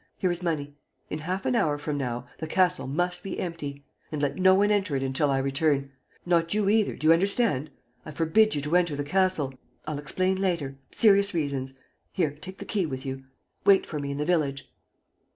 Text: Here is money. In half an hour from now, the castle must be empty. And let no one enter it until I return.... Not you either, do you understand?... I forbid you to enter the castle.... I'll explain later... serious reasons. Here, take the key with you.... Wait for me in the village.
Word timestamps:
Here 0.17 0.31
is 0.31 0.41
money. 0.41 0.73
In 1.11 1.19
half 1.19 1.45
an 1.45 1.55
hour 1.55 1.77
from 1.77 1.95
now, 1.95 2.25
the 2.39 2.47
castle 2.47 2.87
must 2.87 3.21
be 3.21 3.39
empty. 3.39 3.85
And 4.11 4.19
let 4.19 4.35
no 4.37 4.55
one 4.55 4.71
enter 4.71 4.95
it 4.95 5.03
until 5.03 5.29
I 5.29 5.37
return.... 5.37 5.91
Not 6.25 6.55
you 6.55 6.69
either, 6.69 6.95
do 6.95 7.05
you 7.05 7.13
understand?... 7.13 7.69
I 8.03 8.09
forbid 8.09 8.55
you 8.55 8.63
to 8.63 8.75
enter 8.75 8.95
the 8.95 9.03
castle.... 9.03 9.53
I'll 9.85 9.99
explain 9.99 10.41
later... 10.41 10.75
serious 10.89 11.35
reasons. 11.35 11.75
Here, 12.11 12.31
take 12.31 12.57
the 12.57 12.65
key 12.65 12.87
with 12.87 13.05
you.... 13.05 13.25
Wait 13.63 13.85
for 13.85 13.99
me 13.99 14.09
in 14.09 14.17
the 14.17 14.25
village. 14.25 14.67